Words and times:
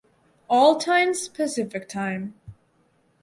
All 0.49 0.79
times 0.79 1.27
Pacific 1.27 1.87
time. 1.87 2.33